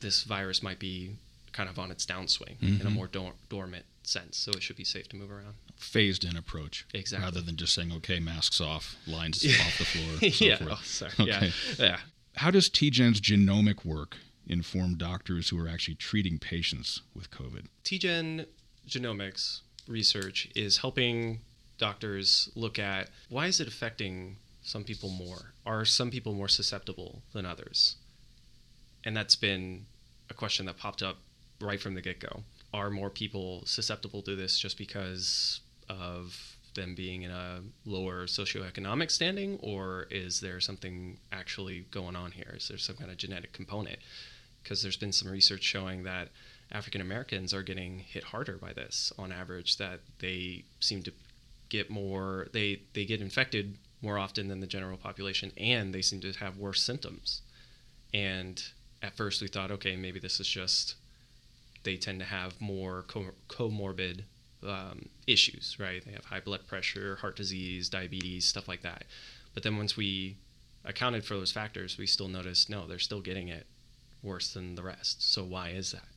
this 0.00 0.22
virus 0.24 0.62
might 0.62 0.78
be 0.78 1.16
kind 1.52 1.68
of 1.68 1.78
on 1.78 1.90
its 1.90 2.04
downswing 2.04 2.60
in 2.60 2.80
a 2.86 2.90
Mhm. 2.90 2.92
more 2.92 3.06
dor- 3.06 3.34
dormant 3.48 3.84
sense. 4.02 4.36
So 4.36 4.50
it 4.52 4.62
should 4.62 4.76
be 4.76 4.84
safe 4.84 5.08
to 5.10 5.16
move 5.16 5.30
around. 5.30 5.54
Phased 5.76 6.24
in 6.24 6.36
approach. 6.36 6.84
Exactly. 6.92 7.24
Rather 7.24 7.40
than 7.40 7.56
just 7.56 7.74
saying, 7.74 7.92
okay, 7.92 8.18
masks 8.20 8.60
off, 8.60 8.96
lines 9.06 9.44
off 9.60 9.78
the 9.78 9.84
floor. 9.84 10.30
So 10.30 10.44
yeah. 10.44 10.56
forth. 10.56 10.70
Oh, 10.72 10.80
sorry. 10.82 11.12
Okay. 11.20 11.52
Yeah. 11.78 11.84
Yeah. 11.84 12.00
How 12.36 12.50
does 12.50 12.68
TGen's 12.68 13.20
genomic 13.20 13.84
work 13.84 14.16
inform 14.46 14.96
doctors 14.96 15.48
who 15.50 15.58
are 15.58 15.68
actually 15.68 15.94
treating 15.94 16.38
patients 16.38 17.00
with 17.14 17.30
COVID? 17.30 17.66
TGen 17.84 18.46
genomics 18.88 19.60
research 19.86 20.48
is 20.56 20.78
helping 20.78 21.40
doctors 21.78 22.50
look 22.54 22.78
at 22.78 23.10
why 23.28 23.46
is 23.46 23.60
it 23.60 23.68
affecting 23.68 24.36
some 24.62 24.84
people 24.84 25.10
more? 25.10 25.52
Are 25.66 25.84
some 25.84 26.10
people 26.10 26.34
more 26.34 26.48
susceptible 26.48 27.22
than 27.32 27.46
others? 27.46 27.96
And 29.04 29.16
that's 29.16 29.36
been 29.36 29.86
a 30.30 30.34
question 30.34 30.66
that 30.66 30.78
popped 30.78 31.02
up 31.02 31.18
right 31.60 31.80
from 31.80 31.94
the 31.94 32.00
get 32.00 32.20
go. 32.20 32.42
Are 32.72 32.90
more 32.90 33.10
people 33.10 33.62
susceptible 33.66 34.22
to 34.22 34.34
this 34.34 34.58
just 34.58 34.78
because 34.78 35.60
of 35.88 36.56
them 36.74 36.94
being 36.94 37.22
in 37.22 37.30
a 37.30 37.60
lower 37.84 38.26
socioeconomic 38.26 39.10
standing, 39.10 39.58
or 39.62 40.08
is 40.10 40.40
there 40.40 40.60
something 40.60 41.18
actually 41.30 41.86
going 41.90 42.16
on 42.16 42.32
here? 42.32 42.54
Is 42.56 42.68
there 42.68 42.78
some 42.78 42.96
kind 42.96 43.10
of 43.10 43.16
genetic 43.16 43.52
component? 43.52 43.98
Because 44.62 44.82
there's 44.82 44.96
been 44.96 45.12
some 45.12 45.30
research 45.30 45.62
showing 45.62 46.02
that 46.02 46.30
African 46.72 47.00
Americans 47.00 47.54
are 47.54 47.62
getting 47.62 48.00
hit 48.00 48.24
harder 48.24 48.56
by 48.56 48.72
this 48.72 49.12
on 49.18 49.30
average, 49.30 49.76
that 49.76 50.00
they 50.18 50.64
seem 50.80 51.02
to 51.02 51.12
get 51.68 51.90
more, 51.90 52.48
they, 52.52 52.80
they 52.92 53.04
get 53.04 53.20
infected 53.20 53.76
more 54.02 54.18
often 54.18 54.48
than 54.48 54.60
the 54.60 54.66
general 54.66 54.96
population, 54.96 55.50
and 55.56 55.94
they 55.94 56.02
seem 56.02 56.20
to 56.20 56.32
have 56.32 56.58
worse 56.58 56.82
symptoms. 56.82 57.42
And 58.12 58.62
at 59.02 59.16
first 59.16 59.42
we 59.42 59.48
thought, 59.48 59.70
okay, 59.70 59.96
maybe 59.96 60.20
this 60.20 60.40
is 60.40 60.48
just 60.48 60.94
they 61.84 61.96
tend 61.96 62.18
to 62.20 62.24
have 62.26 62.60
more 62.60 63.04
co- 63.08 63.34
comorbid 63.48 64.22
um, 64.66 65.08
issues, 65.26 65.76
right? 65.78 66.04
They 66.04 66.12
have 66.12 66.24
high 66.24 66.40
blood 66.40 66.66
pressure, 66.66 67.16
heart 67.16 67.36
disease, 67.36 67.88
diabetes, 67.88 68.46
stuff 68.46 68.68
like 68.68 68.82
that. 68.82 69.04
But 69.52 69.62
then 69.62 69.76
once 69.76 69.96
we 69.96 70.36
accounted 70.84 71.24
for 71.24 71.34
those 71.34 71.52
factors, 71.52 71.98
we 71.98 72.06
still 72.06 72.28
noticed 72.28 72.70
no, 72.70 72.86
they're 72.86 72.98
still 72.98 73.20
getting 73.20 73.48
it 73.48 73.66
worse 74.22 74.52
than 74.52 74.74
the 74.74 74.82
rest. 74.82 75.32
So 75.32 75.44
why 75.44 75.70
is 75.70 75.92
that? 75.92 76.08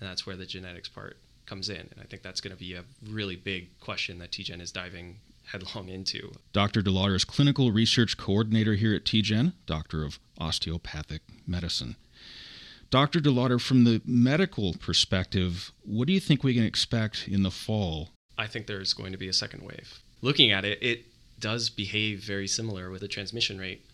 And 0.00 0.08
that's 0.08 0.26
where 0.26 0.36
the 0.36 0.46
genetics 0.46 0.88
part 0.88 1.16
comes 1.46 1.68
in. 1.68 1.76
And 1.76 2.00
I 2.00 2.04
think 2.04 2.22
that's 2.22 2.40
going 2.40 2.54
to 2.54 2.58
be 2.58 2.74
a 2.74 2.84
really 3.08 3.36
big 3.36 3.78
question 3.80 4.18
that 4.18 4.30
TGen 4.30 4.60
is 4.60 4.72
diving 4.72 5.16
headlong 5.46 5.88
into. 5.88 6.32
Dr. 6.52 6.82
DeLauder 6.82 7.14
is 7.14 7.24
clinical 7.24 7.70
research 7.70 8.16
coordinator 8.16 8.74
here 8.74 8.94
at 8.94 9.04
TGen, 9.04 9.52
doctor 9.64 10.04
of 10.04 10.18
osteopathic 10.38 11.22
medicine. 11.46 11.96
Dr. 12.90 13.20
DeLauder, 13.20 13.60
from 13.60 13.84
the 13.84 14.00
medical 14.04 14.74
perspective, 14.74 15.72
what 15.84 16.06
do 16.06 16.12
you 16.12 16.20
think 16.20 16.44
we 16.44 16.54
can 16.54 16.64
expect 16.64 17.26
in 17.28 17.42
the 17.42 17.50
fall? 17.50 18.10
I 18.38 18.46
think 18.46 18.66
there's 18.66 18.92
going 18.92 19.12
to 19.12 19.18
be 19.18 19.28
a 19.28 19.32
second 19.32 19.62
wave. 19.62 20.00
Looking 20.22 20.52
at 20.52 20.64
it, 20.64 20.82
it 20.82 21.06
does 21.38 21.68
behave 21.68 22.20
very 22.20 22.46
similar 22.46 22.90
with 22.90 23.02
a 23.02 23.08
transmission 23.08 23.58
rate 23.58 23.84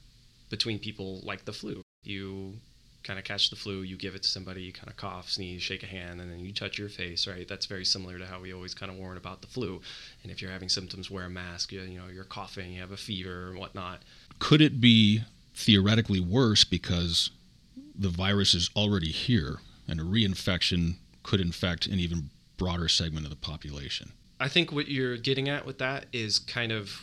between 0.51 0.79
people 0.79 1.21
like 1.23 1.45
the 1.45 1.53
flu. 1.53 1.83
You 2.05 2.55
kind 3.03 3.19
of 3.19 3.25
catch 3.25 3.51
the 3.51 3.57
flu, 3.57 3.83
you 3.83 3.97
give 3.97 4.15
it 4.15 4.23
to 4.23 4.29
somebody, 4.29 4.63
you 4.63 4.73
kind 4.73 4.89
of 4.89 4.97
cough, 4.97 5.31
sneeze, 5.31 5.63
shake 5.63 5.83
a 5.83 5.87
hand, 5.87 6.21
and 6.21 6.31
then 6.31 6.41
you 6.41 6.53
touch 6.53 6.79
your 6.79 6.89
face, 6.89 7.27
right? 7.27 7.47
That's 7.49 7.67
very 7.67 7.85
similar 7.85 8.19
to 8.19 8.27
how 8.27 8.41
we 8.41 8.53
always 8.53 8.75
kind 8.75 8.91
of 8.91 8.99
warn 8.99 9.17
about 9.17 9.41
the 9.41 9.49
flu. 9.49 9.81
And 10.23 10.31
if 10.31 10.41
you're 10.41 10.51
having 10.51 10.69
symptoms, 10.69 11.11
wear 11.11 11.25
a 11.25 11.31
mask. 11.31 11.73
You, 11.73 11.83
you 11.83 11.99
know, 11.99 12.07
you're 12.13 12.25
coughing, 12.25 12.73
you 12.73 12.81
have 12.81 12.93
a 12.93 12.97
fever, 12.97 13.49
and 13.51 13.59
whatnot. 13.59 14.03
Could 14.39 14.61
it 14.61 14.81
be 14.81 15.23
theoretically 15.55 16.21
worse 16.21 16.65
because 16.65 17.31
the 17.95 18.09
virus 18.09 18.55
is 18.55 18.71
already 18.77 19.11
here, 19.11 19.59
and 19.89 20.01
a 20.01 20.05
reinfection 20.05 20.95
could 21.23 21.41
infect 21.41 21.87
an 21.87 21.99
even 21.99 22.31
broader 22.57 22.89
segment 22.89 23.27
of 23.27 23.31
the 23.31 23.37
population? 23.37 24.13
I 24.41 24.49
think 24.49 24.73
what 24.73 24.89
you're 24.89 25.17
getting 25.17 25.49
at 25.49 25.67
with 25.67 25.79
that 25.79 26.07
is 26.13 26.39
kind 26.39 26.73
of 26.73 27.01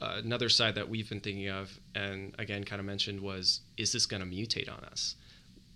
uh, 0.00 0.20
another 0.24 0.48
side 0.48 0.74
that 0.76 0.88
we've 0.88 1.08
been 1.08 1.20
thinking 1.20 1.48
of, 1.48 1.78
and 1.94 2.34
again, 2.38 2.64
kind 2.64 2.80
of 2.80 2.86
mentioned 2.86 3.20
was, 3.20 3.60
is 3.76 3.92
this 3.92 4.06
going 4.06 4.22
to 4.22 4.28
mutate 4.28 4.68
on 4.68 4.82
us? 4.84 5.14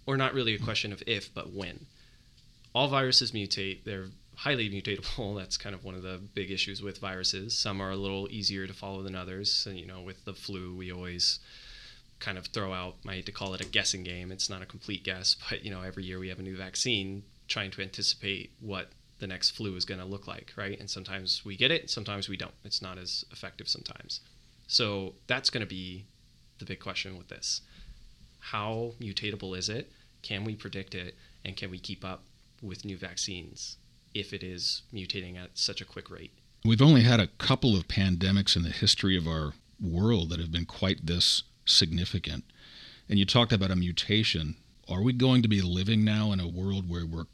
Or 0.06 0.16
not 0.16 0.34
really 0.34 0.54
a 0.54 0.58
question 0.58 0.92
of 0.92 1.02
if, 1.06 1.32
but 1.32 1.52
when. 1.52 1.86
All 2.74 2.88
viruses 2.88 3.32
mutate. 3.32 3.84
They're 3.84 4.08
highly 4.36 4.68
mutatable. 4.68 5.36
That's 5.38 5.56
kind 5.56 5.74
of 5.74 5.84
one 5.84 5.94
of 5.94 6.02
the 6.02 6.20
big 6.34 6.50
issues 6.50 6.82
with 6.82 6.98
viruses. 6.98 7.56
Some 7.56 7.80
are 7.80 7.90
a 7.90 7.96
little 7.96 8.28
easier 8.30 8.66
to 8.66 8.74
follow 8.74 9.02
than 9.02 9.14
others. 9.14 9.66
And, 9.68 9.78
you 9.78 9.86
know, 9.86 10.02
with 10.02 10.24
the 10.24 10.34
flu, 10.34 10.74
we 10.74 10.92
always 10.92 11.38
kind 12.20 12.38
of 12.38 12.46
throw 12.46 12.72
out, 12.72 12.96
I 13.06 13.14
hate 13.14 13.26
to 13.26 13.32
call 13.32 13.54
it 13.54 13.60
a 13.60 13.66
guessing 13.66 14.02
game. 14.02 14.32
It's 14.32 14.50
not 14.50 14.62
a 14.62 14.66
complete 14.66 15.04
guess, 15.04 15.36
but, 15.50 15.64
you 15.64 15.70
know, 15.70 15.82
every 15.82 16.04
year 16.04 16.18
we 16.18 16.28
have 16.28 16.38
a 16.38 16.42
new 16.42 16.56
vaccine 16.56 17.22
trying 17.48 17.70
to 17.72 17.82
anticipate 17.82 18.52
what 18.60 18.90
the 19.20 19.26
next 19.26 19.50
flu 19.50 19.76
is 19.76 19.84
going 19.84 20.00
to 20.00 20.06
look 20.06 20.26
like, 20.26 20.52
right? 20.56 20.78
And 20.78 20.90
sometimes 20.90 21.44
we 21.44 21.56
get 21.56 21.70
it, 21.70 21.90
sometimes 21.90 22.28
we 22.28 22.36
don't. 22.36 22.54
It's 22.64 22.82
not 22.82 22.98
as 22.98 23.24
effective 23.30 23.68
sometimes. 23.68 24.20
So 24.66 25.14
that's 25.26 25.50
going 25.50 25.60
to 25.60 25.66
be 25.66 26.06
the 26.58 26.64
big 26.64 26.80
question 26.80 27.16
with 27.16 27.28
this. 27.28 27.60
How 28.50 28.92
mutatable 29.00 29.56
is 29.56 29.70
it? 29.70 29.90
Can 30.20 30.44
we 30.44 30.54
predict 30.54 30.94
it? 30.94 31.16
And 31.46 31.56
can 31.56 31.70
we 31.70 31.78
keep 31.78 32.04
up 32.04 32.24
with 32.60 32.84
new 32.84 32.98
vaccines 32.98 33.78
if 34.12 34.34
it 34.34 34.42
is 34.42 34.82
mutating 34.92 35.42
at 35.42 35.56
such 35.56 35.80
a 35.80 35.86
quick 35.86 36.10
rate? 36.10 36.30
We've 36.62 36.82
only 36.82 37.02
had 37.02 37.20
a 37.20 37.26
couple 37.26 37.74
of 37.74 37.88
pandemics 37.88 38.54
in 38.54 38.62
the 38.62 38.68
history 38.68 39.16
of 39.16 39.26
our 39.26 39.54
world 39.80 40.28
that 40.28 40.40
have 40.40 40.52
been 40.52 40.66
quite 40.66 41.06
this 41.06 41.44
significant. 41.64 42.44
And 43.08 43.18
you 43.18 43.24
talked 43.24 43.52
about 43.52 43.70
a 43.70 43.76
mutation. 43.76 44.56
Are 44.90 45.02
we 45.02 45.14
going 45.14 45.40
to 45.40 45.48
be 45.48 45.62
living 45.62 46.04
now 46.04 46.30
in 46.30 46.38
a 46.38 46.46
world 46.46 46.88
where 46.88 47.06
we're 47.06 47.26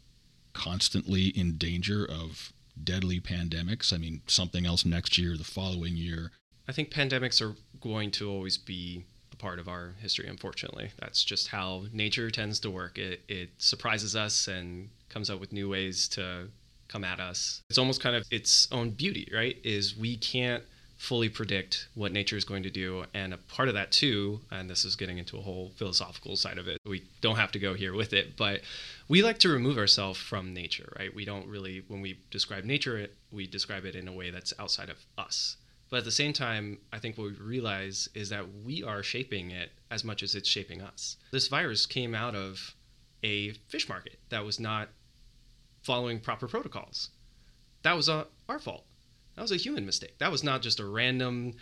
constantly 0.52 1.26
in 1.26 1.56
danger 1.56 2.06
of 2.08 2.52
deadly 2.82 3.20
pandemics? 3.20 3.92
I 3.92 3.98
mean, 3.98 4.22
something 4.28 4.64
else 4.64 4.84
next 4.84 5.18
year, 5.18 5.36
the 5.36 5.42
following 5.42 5.96
year. 5.96 6.30
I 6.68 6.72
think 6.72 6.92
pandemics 6.92 7.42
are 7.42 7.56
going 7.80 8.12
to 8.12 8.30
always 8.30 8.56
be 8.58 9.04
part 9.40 9.58
of 9.58 9.68
our 9.68 9.94
history, 10.00 10.28
unfortunately. 10.28 10.90
That's 11.00 11.24
just 11.24 11.48
how 11.48 11.84
nature 11.92 12.30
tends 12.30 12.60
to 12.60 12.70
work. 12.70 12.98
It, 12.98 13.22
it 13.28 13.50
surprises 13.58 14.14
us 14.14 14.46
and 14.48 14.90
comes 15.08 15.30
up 15.30 15.40
with 15.40 15.52
new 15.52 15.68
ways 15.68 16.06
to 16.08 16.48
come 16.88 17.04
at 17.04 17.20
us. 17.20 17.62
It's 17.70 17.78
almost 17.78 18.00
kind 18.00 18.16
of 18.16 18.24
its 18.30 18.68
own 18.70 18.90
beauty, 18.90 19.28
right? 19.32 19.56
Is 19.64 19.96
we 19.96 20.16
can't 20.16 20.62
fully 21.00 21.30
predict 21.30 21.88
what 21.94 22.12
nature 22.12 22.36
is 22.36 22.44
going 22.44 22.62
to 22.62 22.70
do. 22.70 23.04
And 23.14 23.32
a 23.32 23.38
part 23.38 23.68
of 23.68 23.74
that, 23.74 23.90
too, 23.90 24.40
and 24.50 24.68
this 24.68 24.84
is 24.84 24.96
getting 24.96 25.16
into 25.16 25.38
a 25.38 25.40
whole 25.40 25.72
philosophical 25.76 26.36
side 26.36 26.58
of 26.58 26.68
it, 26.68 26.76
we 26.84 27.04
don't 27.22 27.36
have 27.36 27.52
to 27.52 27.58
go 27.58 27.72
here 27.72 27.94
with 27.94 28.12
it, 28.12 28.36
but 28.36 28.60
we 29.08 29.22
like 29.22 29.38
to 29.38 29.48
remove 29.48 29.78
ourselves 29.78 30.18
from 30.18 30.52
nature, 30.52 30.92
right? 30.98 31.14
We 31.14 31.24
don't 31.24 31.46
really, 31.46 31.84
when 31.88 32.02
we 32.02 32.18
describe 32.30 32.64
nature, 32.64 33.06
we 33.32 33.46
describe 33.46 33.86
it 33.86 33.96
in 33.96 34.08
a 34.08 34.12
way 34.12 34.28
that's 34.28 34.52
outside 34.58 34.90
of 34.90 34.98
us. 35.16 35.56
But 35.90 35.98
at 35.98 36.04
the 36.04 36.12
same 36.12 36.32
time, 36.32 36.78
I 36.92 36.98
think 36.98 37.18
what 37.18 37.24
we 37.24 37.32
realize 37.32 38.08
is 38.14 38.28
that 38.28 38.46
we 38.64 38.82
are 38.82 39.02
shaping 39.02 39.50
it 39.50 39.72
as 39.90 40.04
much 40.04 40.22
as 40.22 40.34
it's 40.34 40.48
shaping 40.48 40.80
us. 40.80 41.16
This 41.32 41.48
virus 41.48 41.84
came 41.84 42.14
out 42.14 42.34
of 42.34 42.74
a 43.22 43.50
fish 43.68 43.88
market 43.88 44.18
that 44.30 44.44
was 44.44 44.58
not 44.60 44.88
following 45.82 46.20
proper 46.20 46.46
protocols. 46.46 47.10
That 47.82 47.96
was 47.96 48.08
uh, 48.08 48.24
our 48.48 48.58
fault 48.58 48.84
that 49.40 49.42
was 49.42 49.52
a 49.52 49.56
human 49.56 49.86
mistake. 49.86 50.18
That 50.18 50.30
was 50.30 50.44
not 50.44 50.62
just 50.62 50.80
a 50.80 50.84
random 50.84 51.54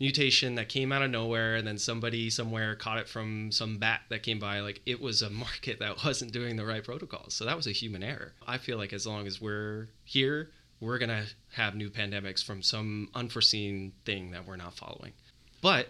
mutation 0.00 0.54
that 0.54 0.68
came 0.68 0.90
out 0.90 1.02
of 1.02 1.10
nowhere 1.12 1.54
and 1.54 1.64
then 1.64 1.78
somebody 1.78 2.30
somewhere 2.30 2.74
caught 2.74 2.98
it 2.98 3.08
from 3.08 3.52
some 3.52 3.78
bat 3.78 4.00
that 4.08 4.24
came 4.24 4.40
by. 4.40 4.60
Like 4.60 4.80
it 4.84 5.00
was 5.00 5.22
a 5.22 5.30
market 5.46 5.78
that 5.78 6.04
wasn't 6.04 6.32
doing 6.32 6.56
the 6.56 6.64
right 6.64 6.82
protocols. 6.82 7.34
So 7.34 7.44
that 7.44 7.56
was 7.56 7.68
a 7.68 7.72
human 7.72 8.02
error. 8.02 8.32
I 8.46 8.58
feel 8.58 8.78
like 8.78 8.92
as 8.92 9.06
long 9.06 9.28
as 9.28 9.40
we're 9.40 9.88
here, 10.04 10.50
we're 10.80 10.98
going 10.98 11.10
to 11.10 11.26
have 11.52 11.74
new 11.74 11.90
pandemics 11.90 12.42
from 12.42 12.62
some 12.62 13.08
unforeseen 13.14 13.92
thing 14.04 14.30
that 14.30 14.46
we're 14.46 14.56
not 14.56 14.74
following. 14.74 15.12
But 15.60 15.88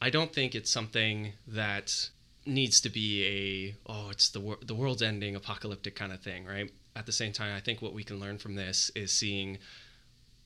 I 0.00 0.10
don't 0.10 0.32
think 0.32 0.54
it's 0.54 0.70
something 0.70 1.32
that 1.46 2.10
needs 2.46 2.80
to 2.80 2.88
be 2.88 3.26
a 3.26 3.90
oh 3.92 4.08
it's 4.10 4.30
the 4.30 4.40
wor- 4.40 4.58
the 4.62 4.74
world's 4.74 5.02
ending 5.02 5.36
apocalyptic 5.36 5.94
kind 5.94 6.12
of 6.12 6.20
thing, 6.20 6.44
right? 6.46 6.70
At 6.96 7.06
the 7.06 7.12
same 7.12 7.32
time, 7.32 7.54
I 7.54 7.60
think 7.60 7.82
what 7.82 7.94
we 7.94 8.04
can 8.04 8.20
learn 8.20 8.38
from 8.38 8.54
this 8.54 8.90
is 8.94 9.12
seeing 9.12 9.58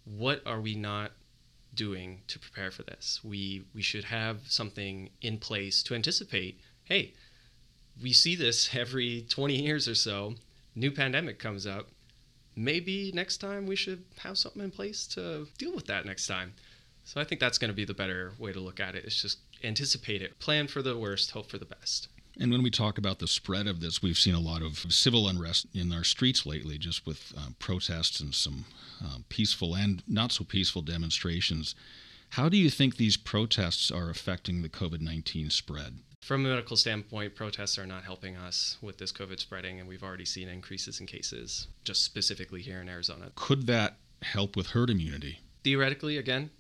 what 0.05 0.43
are 0.47 0.61
we 0.61 0.75
not 0.75 1.13
doing 1.75 2.23
to 2.29 2.39
prepare 2.39 2.71
for 2.71 2.83
this? 2.83 3.21
We 3.23 3.65
we 3.75 3.83
should 3.83 4.05
have 4.05 4.41
something 4.47 5.11
in 5.21 5.39
place 5.39 5.83
to 5.85 5.95
anticipate. 5.95 6.61
Hey, 6.85 7.15
we 8.01 8.13
see 8.13 8.35
this 8.35 8.75
every 8.75 9.27
20 9.29 9.63
years 9.63 9.87
or 9.87 9.95
so. 9.95 10.35
New 10.75 10.91
pandemic 10.91 11.39
comes 11.39 11.67
up. 11.67 11.89
Maybe 12.55 13.13
next 13.15 13.39
time 13.39 13.67
we 13.67 13.77
should 13.77 14.05
have 14.19 14.37
something 14.37 14.63
in 14.63 14.71
place 14.71 15.07
to 15.09 15.47
deal 15.59 15.75
with 15.75 15.87
that 15.87 16.05
next 16.05 16.27
time. 16.27 16.53
So 17.05 17.21
I 17.21 17.25
think 17.25 17.41
that's 17.41 17.59
going 17.59 17.71
to 17.71 17.75
be 17.75 17.85
the 17.85 17.95
better 17.95 18.33
way 18.39 18.53
to 18.53 18.61
look 18.61 18.81
at 18.81 18.95
it. 18.95 19.05
It's 19.05 19.21
just 19.21 19.39
anticipate 19.65 20.23
it, 20.23 20.39
plan 20.39 20.69
for 20.69 20.83
the 20.83 20.97
worst, 20.97 21.31
hope 21.33 21.51
for 21.51 21.59
the 21.59 21.65
best. 21.65 22.09
And 22.39 22.51
when 22.51 22.63
we 22.63 22.71
talk 22.71 22.97
about 22.97 23.19
the 23.19 23.29
spread 23.29 23.67
of 23.67 23.81
this, 23.81 24.03
we've 24.03 24.17
seen 24.17 24.35
a 24.35 24.41
lot 24.41 24.63
of 24.63 24.79
civil 24.93 25.29
unrest 25.29 25.67
in 25.75 25.93
our 25.93 26.05
streets 26.05 26.47
lately, 26.47 26.79
just 26.79 27.05
with 27.07 27.33
uh, 27.37 27.51
protests 27.59 28.21
and 28.21 28.35
some 28.35 28.65
uh, 29.05 29.19
peaceful 29.29 29.75
and 29.75 30.03
not 30.09 30.33
so 30.33 30.45
peaceful 30.45 30.83
demonstrations. 30.83 31.75
How 32.31 32.49
do 32.49 32.57
you 32.57 32.71
think 32.71 32.97
these 32.97 33.19
protests 33.19 33.91
are 33.91 34.09
affecting 34.09 34.63
the 34.63 34.71
COVID 34.71 35.03
19 35.03 35.51
spread? 35.51 35.99
From 36.23 36.47
a 36.47 36.49
medical 36.51 36.77
standpoint, 36.77 37.35
protests 37.35 37.77
are 37.81 37.87
not 37.87 38.05
helping 38.05 38.37
us 38.37 38.79
with 38.81 38.99
this 38.99 39.11
COVID 39.11 39.41
spreading, 39.41 39.81
and 39.81 39.89
we've 39.89 40.05
already 40.05 40.25
seen 40.25 40.49
increases 40.49 41.01
in 41.01 41.07
cases, 41.07 41.67
just 41.83 42.05
specifically 42.05 42.63
here 42.63 42.81
in 42.81 42.89
Arizona. 42.89 43.33
Could 43.35 43.67
that 43.67 43.97
help 44.23 44.55
with 44.55 44.69
herd 44.69 44.89
immunity? 44.89 45.41
Theoretically, 45.65 46.17
again, 46.17 46.51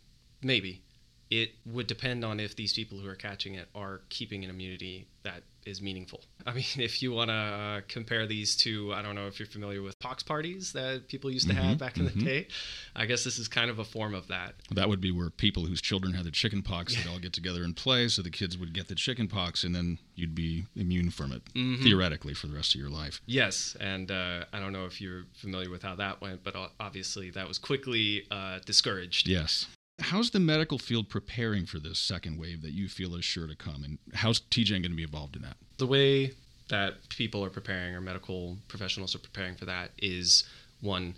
maybe. 0.42 0.82
It 1.32 1.52
would 1.64 1.86
depend 1.86 2.26
on 2.26 2.40
if 2.40 2.56
these 2.56 2.74
people 2.74 2.98
who 2.98 3.08
are 3.08 3.14
catching 3.14 3.54
it 3.54 3.66
are 3.74 4.02
keeping 4.10 4.44
an 4.44 4.50
immunity 4.50 5.06
that 5.22 5.44
is 5.64 5.80
meaningful. 5.80 6.20
I 6.46 6.52
mean, 6.52 6.64
if 6.76 7.02
you 7.02 7.10
want 7.12 7.30
to 7.30 7.34
uh, 7.34 7.80
compare 7.88 8.26
these 8.26 8.54
to, 8.56 8.92
I 8.92 9.00
don't 9.00 9.14
know 9.14 9.28
if 9.28 9.38
you're 9.38 9.48
familiar 9.48 9.80
with 9.80 9.98
pox 9.98 10.22
parties 10.22 10.72
that 10.72 11.08
people 11.08 11.30
used 11.30 11.48
to 11.48 11.54
mm-hmm, 11.54 11.68
have 11.68 11.78
back 11.78 11.96
in 11.96 12.06
mm-hmm. 12.06 12.18
the 12.18 12.24
day. 12.24 12.48
I 12.94 13.06
guess 13.06 13.24
this 13.24 13.38
is 13.38 13.48
kind 13.48 13.70
of 13.70 13.78
a 13.78 13.84
form 13.84 14.14
of 14.14 14.28
that. 14.28 14.56
That 14.72 14.90
would 14.90 15.00
be 15.00 15.10
where 15.10 15.30
people 15.30 15.64
whose 15.64 15.80
children 15.80 16.12
had 16.12 16.26
the 16.26 16.30
chicken 16.30 16.60
pox 16.60 16.96
would 16.98 17.10
all 17.10 17.18
get 17.18 17.32
together 17.32 17.64
and 17.64 17.74
play, 17.74 18.08
so 18.08 18.20
the 18.20 18.30
kids 18.30 18.58
would 18.58 18.74
get 18.74 18.88
the 18.88 18.94
chicken 18.94 19.26
pox, 19.26 19.64
and 19.64 19.74
then 19.74 19.98
you'd 20.14 20.34
be 20.34 20.66
immune 20.76 21.10
from 21.10 21.32
it 21.32 21.42
mm-hmm. 21.54 21.82
theoretically 21.82 22.34
for 22.34 22.46
the 22.46 22.54
rest 22.54 22.74
of 22.74 22.80
your 22.80 22.90
life. 22.90 23.22
Yes, 23.24 23.74
and 23.80 24.10
uh, 24.10 24.44
I 24.52 24.60
don't 24.60 24.74
know 24.74 24.84
if 24.84 25.00
you're 25.00 25.24
familiar 25.32 25.70
with 25.70 25.82
how 25.82 25.94
that 25.94 26.20
went, 26.20 26.44
but 26.44 26.54
obviously 26.78 27.30
that 27.30 27.48
was 27.48 27.58
quickly 27.58 28.26
uh, 28.30 28.58
discouraged. 28.66 29.28
Yes. 29.28 29.66
How's 30.02 30.30
the 30.30 30.40
medical 30.40 30.78
field 30.78 31.08
preparing 31.08 31.66
for 31.66 31.78
this 31.78 31.98
second 31.98 32.38
wave 32.38 32.62
that 32.62 32.72
you 32.72 32.88
feel 32.88 33.14
is 33.14 33.24
sure 33.24 33.46
to 33.46 33.54
come? 33.54 33.84
And 33.84 33.98
how's 34.14 34.40
TGen 34.40 34.82
going 34.82 34.82
to 34.82 34.96
be 34.96 35.02
involved 35.02 35.36
in 35.36 35.42
that? 35.42 35.56
The 35.78 35.86
way 35.86 36.32
that 36.68 37.08
people 37.08 37.44
are 37.44 37.50
preparing 37.50 37.94
or 37.94 38.00
medical 38.00 38.56
professionals 38.68 39.14
are 39.14 39.18
preparing 39.18 39.56
for 39.56 39.64
that 39.66 39.90
is 39.98 40.44
one, 40.80 41.14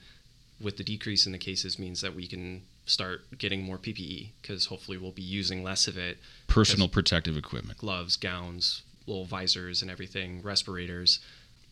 with 0.61 0.77
the 0.77 0.85
decrease 0.85 1.27
in 1.27 1.33
the 1.33 1.39
cases, 1.39 1.79
means 1.79 2.01
that 2.01 2.15
we 2.15 2.27
can 2.27 2.63
start 2.87 3.39
getting 3.39 3.63
more 3.63 3.79
PPE 3.79 4.31
because 4.43 4.67
hopefully 4.67 4.99
we'll 4.99 5.11
be 5.11 5.23
using 5.23 5.63
less 5.63 5.89
of 5.89 5.97
it. 5.97 6.19
Personal 6.49 6.89
protective 6.89 7.37
equipment, 7.37 7.79
gloves, 7.79 8.17
gowns, 8.17 8.83
little 9.07 9.25
visors, 9.25 9.83
and 9.83 9.91
everything, 9.91 10.43
respirators, 10.43 11.21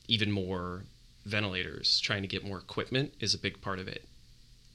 even 0.09 0.31
more 0.31 0.83
ventilators. 1.25 2.00
Trying 2.00 2.23
to 2.23 2.28
get 2.28 2.45
more 2.45 2.59
equipment 2.59 3.14
is 3.21 3.35
a 3.35 3.38
big 3.38 3.61
part 3.61 3.78
of 3.78 3.88
it 3.88 4.04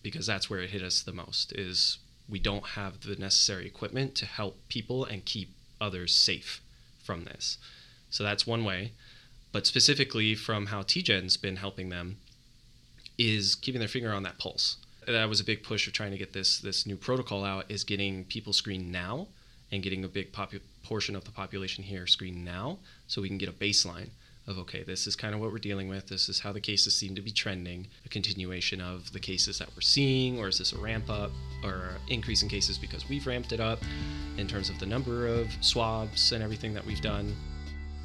because 0.04 0.26
that's 0.28 0.50
where 0.50 0.60
it 0.60 0.70
hit 0.70 0.84
us 0.84 1.02
the 1.02 1.12
most. 1.12 1.52
Is 1.54 1.98
we 2.30 2.40
don't 2.40 2.66
have 2.70 3.02
the 3.02 3.16
necessary 3.16 3.66
equipment 3.66 4.16
to 4.16 4.26
help 4.26 4.58
people 4.70 5.06
and 5.06 5.26
keep 5.26 5.50
others 5.80 6.14
safe 6.14 6.62
from 7.04 7.24
this. 7.24 7.58
So 8.10 8.24
that's 8.24 8.48
one 8.48 8.64
way. 8.64 8.92
But 9.52 9.66
specifically 9.66 10.36
from 10.36 10.68
how 10.68 10.82
TGen's 10.82 11.38
been 11.38 11.56
helping 11.56 11.90
them 11.90 12.18
is 13.18 13.56
keeping 13.56 13.80
their 13.80 13.88
finger 13.88 14.12
on 14.12 14.24
that 14.24 14.38
pulse. 14.38 14.78
That 15.08 15.30
was 15.30 15.40
a 15.40 15.46
big 15.46 15.64
push 15.64 15.88
of 15.88 15.94
trying 15.94 16.12
to 16.12 16.18
get 16.18 16.34
this 16.34 16.60
this 16.60 16.86
new 16.86 16.98
protocol 16.98 17.46
out 17.46 17.66
is 17.70 17.84
getting 17.86 18.26
people 18.26 18.52
screened 18.52 18.92
now 18.92 19.28
and 19.72 19.82
getting 19.82 20.04
a 20.04 20.08
big 20.08 20.34
popu- 20.34 20.60
portion 20.84 21.16
of 21.16 21.24
the 21.24 21.32
population 21.32 21.84
here 21.84 22.06
screened 22.08 22.44
now 22.44 22.80
so 23.08 23.22
we 23.22 23.30
can 23.30 23.38
get 23.38 23.50
a 23.50 23.54
baseline 23.54 24.10
of 24.48 24.58
okay, 24.60 24.84
this 24.84 25.08
is 25.08 25.16
kind 25.16 25.36
of 25.36 25.42
what 25.42 25.52
we're 25.52 25.58
dealing 25.58 25.90
with. 25.90 26.08
This 26.08 26.30
is 26.30 26.40
how 26.40 26.54
the 26.54 26.62
cases 26.62 26.96
seem 26.96 27.16
to 27.16 27.22
be 27.22 27.32
trending. 27.32 27.88
A 28.06 28.10
continuation 28.10 28.80
of 28.80 29.12
the 29.12 29.20
cases 29.20 29.60
that 29.60 29.68
we're 29.76 29.82
seeing, 29.82 30.40
or 30.40 30.48
is 30.48 30.58
this 30.58 30.72
a 30.72 30.78
ramp 30.78 31.10
up 31.10 31.32
or 31.64 31.92
increase 32.08 32.44
in 32.44 32.50
cases 32.50 32.78
because 32.78 33.08
we've 33.10 33.28
ramped 33.28 33.52
it 33.52 33.60
up 33.60 33.80
in 34.38 34.48
terms 34.48 34.70
of 34.70 34.80
the 34.80 34.86
number 34.86 35.28
of 35.28 35.48
swabs 35.62 36.32
and 36.32 36.42
everything 36.42 36.74
that 36.74 36.86
we've 36.86 37.02
done? 37.02 37.36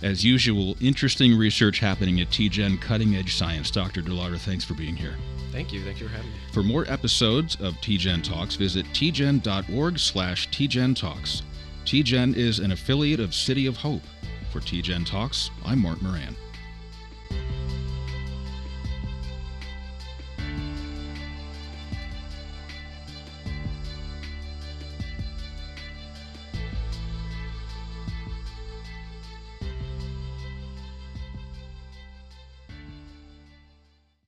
As 0.03 0.25
usual, 0.25 0.77
interesting 0.81 1.39
research 1.39 1.79
happening 1.79 2.21
at 2.21 2.29
TGen 2.29 2.81
Cutting 2.81 3.15
Edge 3.15 3.37
Science. 3.37 3.71
Dr. 3.71 4.03
DeLauder, 4.03 4.39
thanks 4.39 4.65
for 4.65 4.75
being 4.75 4.97
here. 4.97 5.15
Thank 5.53 5.73
you. 5.73 5.85
Thank 5.85 6.01
you 6.01 6.09
for 6.09 6.15
having 6.15 6.31
me. 6.31 6.39
For 6.53 6.65
more 6.65 6.91
episodes 6.91 7.55
of 7.61 7.75
TGen 7.75 8.25
Talks, 8.25 8.57
visit 8.57 8.85
tgen.org 8.87 9.99
slash 9.99 10.49
TGen 10.49 10.97
Talks. 10.97 11.43
TGen 11.85 12.35
is 12.35 12.59
an 12.59 12.73
affiliate 12.73 13.21
of 13.21 13.33
City 13.33 13.67
of 13.67 13.77
Hope. 13.77 14.03
For 14.53 14.61
TGen 14.61 15.07
Talks, 15.07 15.51
I'm 15.65 15.81
Mark 15.81 16.03
Moran. 16.03 16.37